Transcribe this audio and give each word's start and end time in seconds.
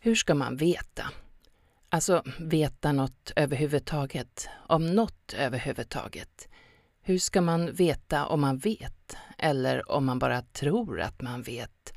Hur 0.00 0.14
ska 0.14 0.34
man 0.34 0.56
veta? 0.56 1.10
Alltså 1.88 2.22
veta 2.38 2.92
något 2.92 3.32
överhuvudtaget, 3.36 4.48
om 4.66 4.86
något 4.86 5.34
överhuvudtaget. 5.36 6.48
Hur 7.02 7.18
ska 7.18 7.40
man 7.40 7.72
veta 7.72 8.26
om 8.26 8.40
man 8.40 8.58
vet? 8.58 9.16
Eller 9.38 9.90
om 9.90 10.06
man 10.06 10.18
bara 10.18 10.42
tror 10.42 11.00
att 11.00 11.22
man 11.22 11.42
vet? 11.42 11.92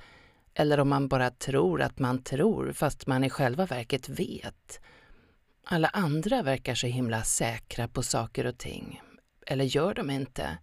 Eller 0.53 0.79
om 0.79 0.89
man 0.89 1.07
bara 1.07 1.29
tror 1.29 1.81
att 1.81 1.99
man 1.99 2.23
tror 2.23 2.71
fast 2.71 3.07
man 3.07 3.23
i 3.23 3.29
själva 3.29 3.65
verket 3.65 4.09
vet? 4.09 4.81
Alla 5.63 5.87
andra 5.87 6.41
verkar 6.41 6.75
så 6.75 6.87
himla 6.87 7.23
säkra 7.23 7.87
på 7.87 8.03
saker 8.03 8.45
och 8.45 8.57
ting. 8.57 9.01
Eller 9.47 9.65
gör 9.65 9.93
de 9.93 10.09
inte? 10.09 10.57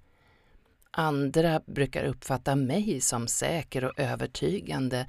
Andra 0.90 1.60
brukar 1.66 2.04
uppfatta 2.04 2.56
mig 2.56 3.00
som 3.00 3.28
säker 3.28 3.84
och 3.84 3.98
övertygande 3.98 5.06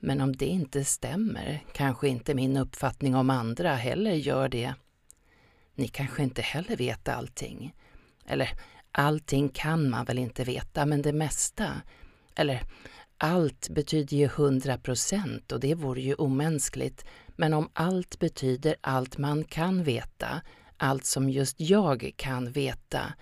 men 0.00 0.20
om 0.20 0.36
det 0.36 0.46
inte 0.46 0.84
stämmer 0.84 1.64
kanske 1.72 2.08
inte 2.08 2.34
min 2.34 2.56
uppfattning 2.56 3.14
om 3.14 3.30
andra 3.30 3.74
heller 3.74 4.12
gör 4.12 4.48
det. 4.48 4.74
Ni 5.74 5.88
kanske 5.88 6.22
inte 6.22 6.42
heller 6.42 6.76
vet 6.76 7.08
allting. 7.08 7.74
Eller 8.26 8.50
allting 8.92 9.48
kan 9.48 9.90
man 9.90 10.04
väl 10.04 10.18
inte 10.18 10.44
veta, 10.44 10.86
men 10.86 11.02
det 11.02 11.12
mesta. 11.12 11.82
Eller 12.34 12.62
allt 13.18 13.68
betyder 13.68 14.16
ju 14.16 14.28
hundra 14.28 14.78
procent 14.78 15.52
och 15.52 15.60
det 15.60 15.74
vore 15.74 16.00
ju 16.00 16.14
omänskligt. 16.14 17.04
Men 17.28 17.54
om 17.54 17.70
allt 17.72 18.18
betyder 18.18 18.76
allt 18.80 19.18
man 19.18 19.44
kan 19.44 19.84
veta, 19.84 20.42
allt 20.76 21.04
som 21.04 21.30
just 21.30 21.60
jag 21.60 22.12
kan 22.16 22.52
veta, 22.52 23.12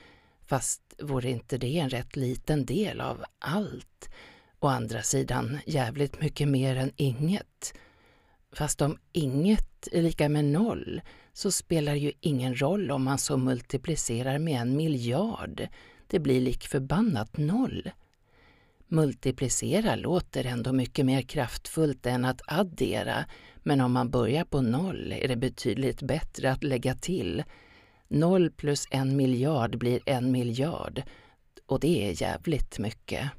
fast 0.46 0.82
vore 1.02 1.30
inte 1.30 1.58
det 1.58 1.78
en 1.78 1.90
rätt 1.90 2.16
liten 2.16 2.66
del 2.66 3.00
av 3.00 3.24
allt? 3.38 4.10
Å 4.60 4.66
andra 4.66 5.02
sidan 5.02 5.58
jävligt 5.66 6.20
mycket 6.20 6.48
mer 6.48 6.76
än 6.76 6.92
inget. 6.96 7.74
Fast 8.52 8.82
om 8.82 8.98
inget 9.12 9.88
är 9.92 10.02
lika 10.02 10.28
med 10.28 10.44
noll 10.44 11.00
så 11.32 11.50
spelar 11.50 11.94
ju 11.94 12.12
ingen 12.20 12.60
roll 12.60 12.90
om 12.90 13.04
man 13.04 13.18
så 13.18 13.36
multiplicerar 13.36 14.38
med 14.38 14.60
en 14.60 14.76
miljard. 14.76 15.68
Det 16.06 16.18
blir 16.18 16.40
lik 16.40 16.66
förbannat 16.66 17.36
noll. 17.36 17.90
Multiplicera 18.88 19.96
låter 19.96 20.44
ändå 20.44 20.72
mycket 20.72 21.06
mer 21.06 21.22
kraftfullt 21.22 22.06
än 22.06 22.24
att 22.24 22.40
addera, 22.46 23.24
men 23.62 23.80
om 23.80 23.92
man 23.92 24.10
börjar 24.10 24.44
på 24.44 24.60
noll 24.60 25.12
är 25.12 25.28
det 25.28 25.36
betydligt 25.36 26.02
bättre 26.02 26.52
att 26.52 26.64
lägga 26.64 26.94
till. 26.94 27.44
Noll 28.08 28.50
plus 28.50 28.86
en 28.90 29.16
miljard 29.16 29.78
blir 29.78 30.00
en 30.06 30.32
miljard 30.32 31.02
och 31.66 31.80
det 31.80 32.08
är 32.08 32.22
jävligt 32.22 32.78
mycket. 32.78 33.30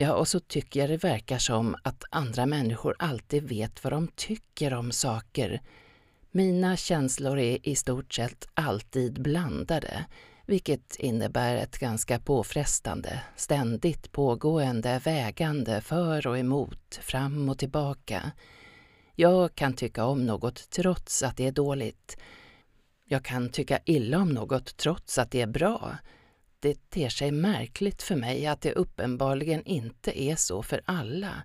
Ja, 0.00 0.14
och 0.14 0.28
så 0.28 0.40
tycker 0.40 0.80
jag 0.80 0.90
det 0.90 1.04
verkar 1.04 1.38
som 1.38 1.76
att 1.82 2.04
andra 2.10 2.46
människor 2.46 2.96
alltid 2.98 3.48
vet 3.48 3.84
vad 3.84 3.92
de 3.92 4.08
tycker 4.08 4.74
om 4.74 4.92
saker. 4.92 5.60
Mina 6.30 6.76
känslor 6.76 7.38
är 7.38 7.68
i 7.68 7.76
stort 7.76 8.14
sett 8.14 8.48
alltid 8.54 9.22
blandade, 9.22 10.04
vilket 10.46 10.96
innebär 10.96 11.56
ett 11.56 11.78
ganska 11.78 12.18
påfrestande, 12.18 13.22
ständigt 13.36 14.12
pågående 14.12 15.00
vägande 15.04 15.80
för 15.80 16.26
och 16.26 16.38
emot, 16.38 16.98
fram 17.02 17.48
och 17.48 17.58
tillbaka. 17.58 18.32
Jag 19.14 19.54
kan 19.54 19.72
tycka 19.72 20.04
om 20.04 20.26
något 20.26 20.70
trots 20.70 21.22
att 21.22 21.36
det 21.36 21.46
är 21.46 21.52
dåligt. 21.52 22.16
Jag 23.04 23.24
kan 23.24 23.48
tycka 23.48 23.78
illa 23.84 24.18
om 24.18 24.28
något 24.28 24.76
trots 24.76 25.18
att 25.18 25.30
det 25.30 25.40
är 25.40 25.46
bra. 25.46 25.96
Det 26.60 26.90
ter 26.90 27.08
sig 27.08 27.30
märkligt 27.30 28.02
för 28.02 28.16
mig 28.16 28.46
att 28.46 28.60
det 28.60 28.72
uppenbarligen 28.72 29.64
inte 29.64 30.22
är 30.22 30.36
så 30.36 30.62
för 30.62 30.80
alla. 30.84 31.42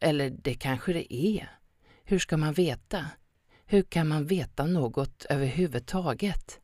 Eller 0.00 0.30
det 0.30 0.54
kanske 0.54 0.92
det 0.92 1.14
är. 1.14 1.50
Hur 2.04 2.18
ska 2.18 2.36
man 2.36 2.52
veta? 2.52 3.06
Hur 3.66 3.82
kan 3.82 4.08
man 4.08 4.26
veta 4.26 4.66
något 4.66 5.24
överhuvudtaget? 5.24 6.60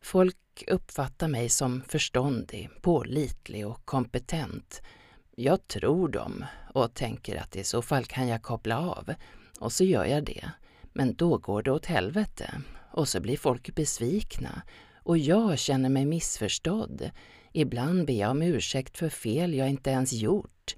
Folk 0.00 0.64
uppfattar 0.66 1.28
mig 1.28 1.48
som 1.48 1.82
förståndig, 1.88 2.70
pålitlig 2.82 3.66
och 3.66 3.84
kompetent. 3.84 4.82
Jag 5.36 5.68
tror 5.68 6.08
dem 6.08 6.44
och 6.74 6.94
tänker 6.94 7.36
att 7.36 7.56
i 7.56 7.64
så 7.64 7.82
fall 7.82 8.04
kan 8.04 8.28
jag 8.28 8.42
koppla 8.42 8.78
av. 8.78 9.14
Och 9.60 9.72
så 9.72 9.84
gör 9.84 10.04
jag 10.04 10.24
det. 10.24 10.50
Men 10.92 11.14
då 11.14 11.38
går 11.38 11.62
det 11.62 11.70
åt 11.70 11.86
helvete. 11.86 12.62
Och 12.92 13.08
så 13.08 13.20
blir 13.20 13.36
folk 13.36 13.74
besvikna 13.74 14.62
och 15.08 15.18
jag 15.18 15.58
känner 15.58 15.88
mig 15.88 16.06
missförstådd. 16.06 17.10
Ibland 17.52 18.06
ber 18.06 18.14
jag 18.14 18.30
om 18.30 18.42
ursäkt 18.42 18.98
för 18.98 19.08
fel 19.08 19.54
jag 19.54 19.68
inte 19.68 19.90
ens 19.90 20.12
gjort. 20.12 20.76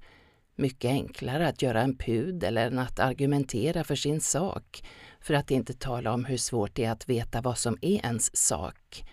Mycket 0.55 0.89
enklare 0.89 1.47
att 1.47 1.61
göra 1.61 1.81
en 1.81 1.97
pudel 1.97 2.57
än 2.57 2.79
att 2.79 2.99
argumentera 2.99 3.83
för 3.83 3.95
sin 3.95 4.21
sak, 4.21 4.83
för 5.21 5.33
att 5.33 5.51
inte 5.51 5.73
tala 5.73 6.13
om 6.13 6.25
hur 6.25 6.37
svårt 6.37 6.75
det 6.75 6.85
är 6.85 6.91
att 6.91 7.09
veta 7.09 7.41
vad 7.41 7.57
som 7.57 7.77
är 7.81 8.05
ens 8.05 8.37
sak. 8.37 9.03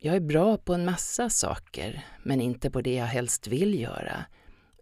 Jag 0.00 0.16
är 0.16 0.20
bra 0.20 0.56
på 0.56 0.74
en 0.74 0.84
massa 0.84 1.30
saker, 1.30 2.04
men 2.22 2.40
inte 2.40 2.70
på 2.70 2.80
det 2.80 2.94
jag 2.94 3.06
helst 3.06 3.46
vill 3.46 3.80
göra. 3.80 4.24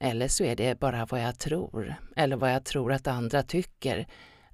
Eller 0.00 0.28
så 0.28 0.44
är 0.44 0.56
det 0.56 0.80
bara 0.80 1.06
vad 1.06 1.22
jag 1.22 1.38
tror, 1.38 1.94
eller 2.16 2.36
vad 2.36 2.52
jag 2.52 2.64
tror 2.64 2.92
att 2.92 3.06
andra 3.06 3.42
tycker. 3.42 4.06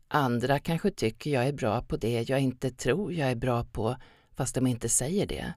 Andra 0.09 0.59
kanske 0.59 0.91
tycker 0.91 1.31
jag 1.31 1.47
är 1.47 1.53
bra 1.53 1.83
på 1.83 1.97
det 1.97 2.29
jag 2.29 2.41
inte 2.41 2.71
tror 2.71 3.13
jag 3.13 3.31
är 3.31 3.37
bra 3.37 3.65
på 3.65 3.97
fast 4.37 4.55
de 4.55 4.67
inte 4.67 4.89
säger 4.89 5.27
det. 5.27 5.53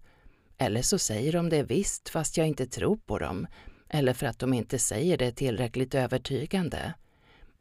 Eller 0.57 0.81
så 0.81 0.99
säger 0.99 1.31
de 1.31 1.49
det 1.49 1.63
visst 1.63 2.09
fast 2.09 2.37
jag 2.37 2.47
inte 2.47 2.67
tror 2.67 2.97
på 2.97 3.19
dem. 3.19 3.47
Eller 3.89 4.13
för 4.13 4.25
att 4.25 4.39
de 4.39 4.53
inte 4.53 4.79
säger 4.79 5.17
det 5.17 5.31
tillräckligt 5.31 5.95
övertygande. 5.95 6.93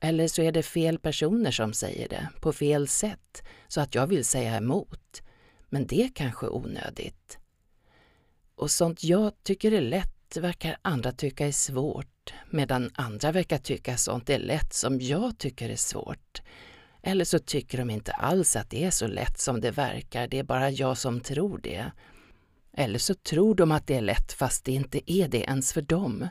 Eller 0.00 0.28
så 0.28 0.42
är 0.42 0.52
det 0.52 0.62
fel 0.62 0.98
personer 0.98 1.50
som 1.50 1.72
säger 1.72 2.08
det, 2.08 2.28
på 2.40 2.52
fel 2.52 2.88
sätt, 2.88 3.42
så 3.68 3.80
att 3.80 3.94
jag 3.94 4.06
vill 4.06 4.24
säga 4.24 4.56
emot. 4.56 5.22
Men 5.68 5.86
det 5.86 6.02
är 6.02 6.10
kanske 6.14 6.48
onödigt. 6.48 7.38
Och 8.54 8.70
sånt 8.70 9.04
jag 9.04 9.32
tycker 9.42 9.72
är 9.72 9.80
lätt 9.80 10.36
verkar 10.36 10.76
andra 10.82 11.12
tycka 11.12 11.46
är 11.46 11.52
svårt, 11.52 12.34
medan 12.50 12.90
andra 12.94 13.32
verkar 13.32 13.58
tycka 13.58 13.96
sånt 13.96 14.30
är 14.30 14.38
lätt 14.38 14.74
som 14.74 15.00
jag 15.00 15.38
tycker 15.38 15.70
är 15.70 15.76
svårt. 15.76 16.42
Eller 17.06 17.24
så 17.24 17.38
tycker 17.38 17.78
de 17.78 17.90
inte 17.90 18.12
alls 18.12 18.56
att 18.56 18.70
det 18.70 18.84
är 18.84 18.90
så 18.90 19.06
lätt 19.06 19.38
som 19.38 19.60
det 19.60 19.70
verkar, 19.70 20.28
det 20.28 20.38
är 20.38 20.42
bara 20.42 20.70
jag 20.70 20.98
som 20.98 21.20
tror 21.20 21.58
det. 21.58 21.90
Eller 22.72 22.98
så 22.98 23.14
tror 23.14 23.54
de 23.54 23.72
att 23.72 23.86
det 23.86 23.96
är 23.96 24.00
lätt 24.00 24.32
fast 24.32 24.64
det 24.64 24.72
inte 24.72 25.12
är 25.12 25.28
det 25.28 25.40
ens 25.40 25.72
för 25.72 25.82
dem. 25.82 26.28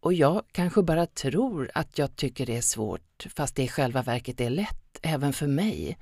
Och 0.00 0.12
jag 0.12 0.42
kanske 0.52 0.82
bara 0.82 1.06
tror 1.06 1.70
att 1.74 1.98
jag 1.98 2.16
tycker 2.16 2.46
det 2.46 2.56
är 2.56 2.62
svårt 2.62 3.26
fast 3.36 3.56
det 3.56 3.62
i 3.62 3.68
själva 3.68 4.02
verket 4.02 4.40
är 4.40 4.50
lätt 4.50 4.98
även 5.02 5.32
för 5.32 5.46
mig. 5.46 5.98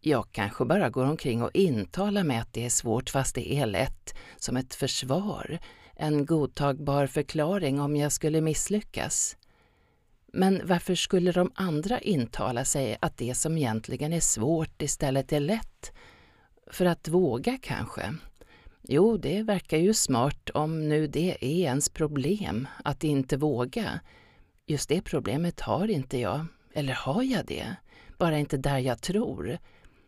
Jag 0.00 0.26
kanske 0.32 0.64
bara 0.64 0.90
går 0.90 1.04
omkring 1.04 1.42
och 1.42 1.50
intalar 1.54 2.24
mig 2.24 2.38
att 2.38 2.52
det 2.52 2.64
är 2.64 2.70
svårt 2.70 3.10
fast 3.10 3.34
det 3.34 3.52
är 3.52 3.66
lätt, 3.66 4.14
som 4.36 4.56
ett 4.56 4.74
försvar, 4.74 5.58
en 5.96 6.26
godtagbar 6.26 7.06
förklaring 7.06 7.80
om 7.80 7.96
jag 7.96 8.12
skulle 8.12 8.40
misslyckas. 8.40 9.36
Men 10.32 10.60
varför 10.64 10.94
skulle 10.94 11.32
de 11.32 11.52
andra 11.54 12.00
intala 12.00 12.64
sig 12.64 12.96
att 13.00 13.16
det 13.16 13.34
som 13.34 13.58
egentligen 13.58 14.12
är 14.12 14.20
svårt 14.20 14.82
istället 14.82 15.32
är 15.32 15.40
lätt? 15.40 15.92
För 16.70 16.86
att 16.86 17.08
våga 17.08 17.58
kanske? 17.62 18.14
Jo, 18.82 19.16
det 19.16 19.42
verkar 19.42 19.78
ju 19.78 19.94
smart 19.94 20.50
om 20.50 20.88
nu 20.88 21.06
det 21.06 21.36
är 21.40 21.64
ens 21.64 21.88
problem, 21.88 22.68
att 22.84 23.04
inte 23.04 23.36
våga. 23.36 24.00
Just 24.66 24.88
det 24.88 25.02
problemet 25.02 25.60
har 25.60 25.90
inte 25.90 26.18
jag. 26.18 26.46
Eller 26.74 26.94
har 26.94 27.22
jag 27.22 27.46
det? 27.46 27.76
Bara 28.18 28.38
inte 28.38 28.56
där 28.56 28.78
jag 28.78 29.02
tror. 29.02 29.58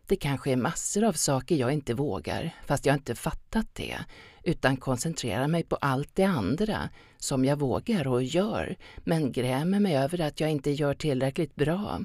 Det 0.07 0.17
kanske 0.17 0.53
är 0.53 0.57
massor 0.57 1.05
av 1.05 1.13
saker 1.13 1.57
jag 1.57 1.73
inte 1.73 1.95
vågar, 1.95 2.55
fast 2.67 2.87
jag 2.87 2.95
inte 2.95 3.15
fattat 3.15 3.67
det, 3.73 3.97
utan 4.43 4.77
koncentrerar 4.77 5.49
mig 5.49 5.63
på 5.63 5.77
allt 5.77 6.11
det 6.15 6.25
andra 6.25 6.89
som 7.19 7.45
jag 7.45 7.57
vågar 7.57 8.07
och 8.07 8.23
gör, 8.23 8.77
men 8.99 9.33
grämer 9.33 9.81
mig 9.81 9.97
över 9.97 10.21
att 10.21 10.41
jag 10.41 10.51
inte 10.51 10.71
gör 10.71 10.95
tillräckligt 10.95 11.55
bra. 11.55 12.01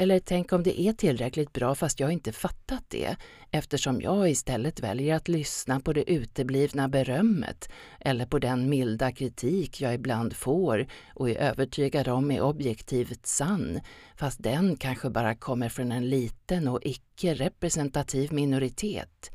Eller 0.00 0.20
tänk 0.20 0.52
om 0.52 0.62
det 0.62 0.80
är 0.80 0.92
tillräckligt 0.92 1.52
bra 1.52 1.74
fast 1.74 2.00
jag 2.00 2.12
inte 2.12 2.32
fattat 2.32 2.84
det 2.88 3.16
eftersom 3.50 4.00
jag 4.00 4.30
istället 4.30 4.80
väljer 4.80 5.16
att 5.16 5.28
lyssna 5.28 5.80
på 5.80 5.92
det 5.92 6.10
uteblivna 6.10 6.88
berömmet 6.88 7.68
eller 8.00 8.26
på 8.26 8.38
den 8.38 8.68
milda 8.68 9.12
kritik 9.12 9.80
jag 9.80 9.94
ibland 9.94 10.36
får 10.36 10.86
och 11.14 11.30
är 11.30 11.36
övertygad 11.36 12.08
om 12.08 12.30
är 12.30 12.40
objektivt 12.40 13.26
sann 13.26 13.80
fast 14.16 14.42
den 14.42 14.76
kanske 14.76 15.10
bara 15.10 15.34
kommer 15.34 15.68
från 15.68 15.92
en 15.92 16.08
liten 16.08 16.68
och 16.68 16.80
icke 16.82 17.34
representativ 17.34 18.32
minoritet. 18.32 19.30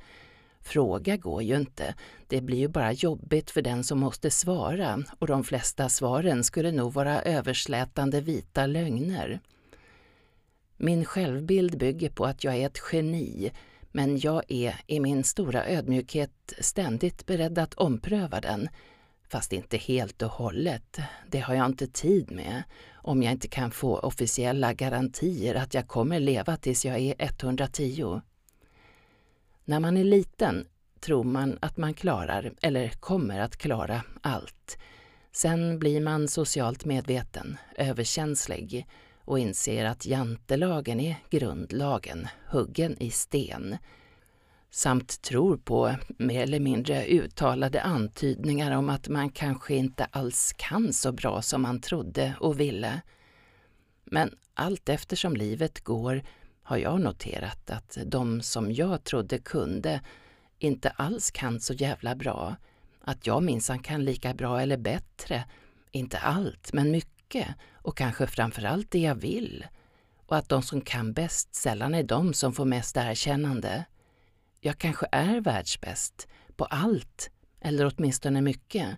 Fråga 0.62 1.18
går 1.18 1.44
ju 1.44 1.56
inte. 1.56 1.95
Det 2.27 2.42
blir 2.42 2.57
ju 2.57 2.68
bara 2.68 2.92
jobbigt 2.92 3.51
för 3.51 3.62
den 3.62 3.83
som 3.83 4.00
måste 4.00 4.31
svara 4.31 5.04
och 5.19 5.27
de 5.27 5.44
flesta 5.44 5.89
svaren 5.89 6.44
skulle 6.44 6.71
nog 6.71 6.94
vara 6.94 7.21
överslätande 7.21 8.21
vita 8.21 8.65
lögner. 8.65 9.39
Min 10.78 11.06
självbild 11.06 11.78
bygger 11.78 12.10
på 12.10 12.25
att 12.25 12.44
jag 12.44 12.56
är 12.56 12.66
ett 12.66 12.80
geni, 12.92 13.52
men 13.92 14.20
jag 14.20 14.44
är 14.48 14.75
i 14.88 15.00
min 15.00 15.24
stora 15.24 15.68
ödmjukhet 15.68 16.54
ständigt 16.60 17.25
beredd 17.25 17.60
att 17.60 17.74
ompröva 17.74 18.42
den. 18.42 18.70
Fast 19.28 19.54
inte 19.54 19.78
helt 19.78 20.22
och 20.22 20.31
hållet. 20.31 21.00
Det 21.28 21.40
har 21.40 21.56
jag 21.56 21.66
inte 21.66 21.88
tid 21.88 22.31
med 22.31 22.64
om 22.94 23.24
jag 23.24 23.31
inte 23.31 23.48
kan 23.48 23.72
få 23.72 23.98
officiella 24.00 24.74
garantier 24.74 25.56
att 25.56 25.74
jag 25.74 25.88
kommer 25.88 26.20
leva 26.20 26.58
tills 26.58 26.86
jag 26.86 27.00
är 27.00 27.16
110. 27.18 28.22
När 29.66 29.80
man 29.80 29.98
är 29.98 30.04
liten 30.04 30.68
tror 31.00 31.24
man 31.24 31.58
att 31.62 31.78
man 31.78 31.94
klarar, 31.94 32.54
eller 32.62 32.90
kommer 32.90 33.40
att 33.40 33.58
klara, 33.58 34.04
allt. 34.22 34.78
Sen 35.31 35.80
blir 35.80 36.02
man 36.02 36.28
socialt 36.28 36.86
medveten, 36.86 37.58
överkänslig 37.75 38.88
och 39.25 39.40
inser 39.40 39.86
att 39.86 40.06
jantelagen 40.06 41.00
är 41.00 41.16
grundlagen, 41.30 42.28
huggen 42.50 42.98
i 43.00 43.12
sten 43.12 43.78
samt 44.74 45.22
tror 45.22 45.58
på 45.58 45.96
mer 46.08 46.44
eller 46.44 46.60
mindre 46.60 47.06
uttalade 47.06 47.81
antydningar 47.81 48.78
om 48.78 48.90
att 48.90 49.10
man 49.10 49.30
kanske 49.30 49.75
inte 49.75 50.06
alls 50.06 50.54
kan 50.58 50.94
så 50.94 51.12
bra 51.12 51.42
som 51.42 51.62
man 51.62 51.81
trodde 51.81 52.34
och 52.40 52.60
ville. 52.60 53.02
Men 54.04 54.36
allt 54.54 54.90
eftersom 54.90 55.36
livet 55.36 55.84
går 55.84 56.24
har 56.64 56.78
jag 56.78 57.02
noterat 57.02 57.70
att 57.70 57.98
de 58.06 58.42
som 58.42 58.72
jag 58.72 59.04
trodde 59.04 59.40
kunde 59.40 60.02
inte 60.60 60.90
alls 60.90 61.31
kan 61.31 61.60
så 61.60 61.74
jävla 61.74 62.16
bra. 62.16 62.56
Att 63.02 63.28
jag 63.28 63.44
minsann 63.44 63.80
kan 63.80 64.06
lika 64.06 64.34
bra 64.34 64.62
eller 64.62 64.78
bättre. 64.78 65.46
Inte 65.92 66.18
allt, 66.18 66.74
men 66.74 66.92
mycket 66.92 67.12
mycket. 67.33 67.56
Och 67.74 67.97
kanske 67.97 68.27
framförallt 68.27 68.91
det 68.91 69.00
jag 69.00 69.15
vill. 69.15 69.65
Och 70.27 70.38
att 70.38 70.50
de 70.50 70.62
som 70.62 70.81
kan 70.81 71.13
bäst 71.13 71.56
sällan 71.56 71.95
är 71.95 72.03
de 72.03 72.33
som 72.33 72.53
får 72.53 72.65
mest 72.65 72.97
erkännande. 72.97 73.85
Jag 74.62 74.77
kanske 74.77 75.06
är 75.12 75.41
världsbäst 75.41 76.27
på 76.56 76.65
allt, 76.65 77.30
eller 77.62 77.94
åtminstone 77.95 78.41
mycket. 78.41 78.97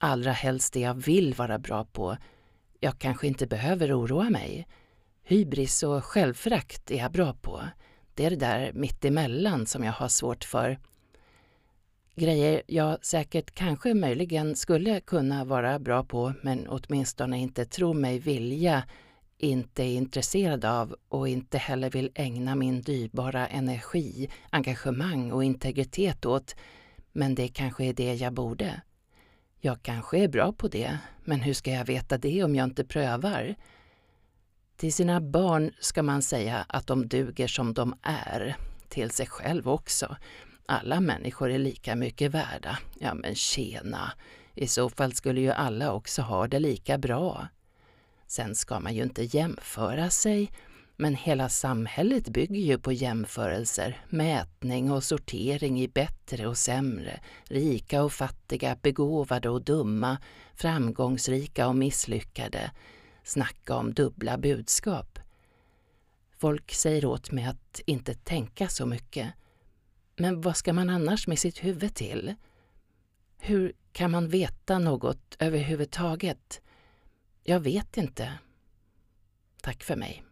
Allra 0.00 0.32
helst 0.32 0.72
det 0.72 0.80
jag 0.80 0.94
vill 0.94 1.34
vara 1.34 1.58
bra 1.58 1.84
på. 1.84 2.16
Jag 2.80 2.98
kanske 2.98 3.26
inte 3.26 3.46
behöver 3.46 4.00
oroa 4.00 4.30
mig. 4.30 4.66
Hybris 5.22 5.82
och 5.82 6.04
självförakt 6.04 6.90
är 6.90 6.98
jag 6.98 7.12
bra 7.12 7.34
på. 7.34 7.62
Det 8.14 8.24
är 8.24 8.30
det 8.30 8.36
där 8.36 8.72
mittemellan 8.74 9.66
som 9.66 9.84
jag 9.84 9.92
har 9.92 10.08
svårt 10.08 10.44
för. 10.44 10.78
Grejer 12.16 12.62
jag 12.66 13.04
säkert 13.04 13.50
kanske 13.50 13.94
möjligen 13.94 14.56
skulle 14.56 15.00
kunna 15.00 15.44
vara 15.44 15.78
bra 15.78 16.04
på 16.04 16.32
men 16.42 16.68
åtminstone 16.68 17.38
inte 17.38 17.64
tror 17.64 17.94
mig 17.94 18.18
vilja 18.18 18.84
inte 19.38 19.82
är 19.82 19.96
intresserad 19.96 20.64
av 20.64 20.96
och 21.08 21.28
inte 21.28 21.58
heller 21.58 21.90
vill 21.90 22.10
ägna 22.14 22.54
min 22.54 22.82
dyrbara 22.82 23.46
energi, 23.46 24.30
engagemang 24.50 25.32
och 25.32 25.44
integritet 25.44 26.26
åt. 26.26 26.56
Men 27.12 27.34
det 27.34 27.48
kanske 27.48 27.84
är 27.84 27.92
det 27.92 28.14
jag 28.14 28.32
borde. 28.32 28.80
Jag 29.60 29.82
kanske 29.82 30.18
är 30.18 30.28
bra 30.28 30.52
på 30.52 30.68
det, 30.68 30.98
men 31.24 31.40
hur 31.40 31.54
ska 31.54 31.70
jag 31.70 31.84
veta 31.84 32.18
det 32.18 32.44
om 32.44 32.54
jag 32.54 32.64
inte 32.64 32.84
prövar? 32.84 33.54
Till 34.76 34.92
sina 34.92 35.20
barn 35.20 35.72
ska 35.80 36.02
man 36.02 36.22
säga 36.22 36.64
att 36.68 36.86
de 36.86 37.08
duger 37.08 37.46
som 37.46 37.74
de 37.74 37.94
är, 38.02 38.56
till 38.88 39.10
sig 39.10 39.26
själv 39.26 39.68
också. 39.68 40.16
Alla 40.66 41.00
människor 41.00 41.50
är 41.50 41.58
lika 41.58 41.94
mycket 41.94 42.30
värda. 42.30 42.78
Ja 42.98 43.14
men 43.14 43.34
tjena, 43.34 44.12
i 44.54 44.66
så 44.66 44.90
fall 44.90 45.14
skulle 45.14 45.40
ju 45.40 45.50
alla 45.50 45.92
också 45.92 46.22
ha 46.22 46.46
det 46.46 46.58
lika 46.58 46.98
bra. 46.98 47.48
Sen 48.26 48.54
ska 48.54 48.80
man 48.80 48.94
ju 48.94 49.02
inte 49.02 49.22
jämföra 49.22 50.10
sig, 50.10 50.50
men 50.96 51.14
hela 51.14 51.48
samhället 51.48 52.28
bygger 52.28 52.60
ju 52.60 52.78
på 52.78 52.92
jämförelser, 52.92 54.04
mätning 54.08 54.90
och 54.90 55.04
sortering 55.04 55.82
i 55.82 55.88
bättre 55.88 56.46
och 56.46 56.58
sämre, 56.58 57.20
rika 57.44 58.02
och 58.02 58.12
fattiga, 58.12 58.76
begåvade 58.82 59.48
och 59.48 59.64
dumma, 59.64 60.18
framgångsrika 60.54 61.68
och 61.68 61.76
misslyckade. 61.76 62.70
Snacka 63.24 63.76
om 63.76 63.94
dubbla 63.94 64.38
budskap. 64.38 65.18
Folk 66.38 66.72
säger 66.72 67.04
åt 67.04 67.32
mig 67.32 67.44
att 67.44 67.80
inte 67.86 68.14
tänka 68.14 68.68
så 68.68 68.86
mycket. 68.86 69.28
Men 70.16 70.40
vad 70.40 70.56
ska 70.56 70.72
man 70.72 70.90
annars 70.90 71.26
med 71.26 71.38
sitt 71.38 71.64
huvud 71.64 71.94
till? 71.94 72.34
Hur 73.38 73.72
kan 73.92 74.10
man 74.10 74.28
veta 74.28 74.78
något 74.78 75.36
överhuvudtaget? 75.38 76.60
Jag 77.42 77.60
vet 77.60 77.96
inte. 77.96 78.38
Tack 79.62 79.82
för 79.82 79.96
mig. 79.96 80.24